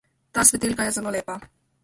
[0.37, 1.39] Ta svetilka je zelo lepa.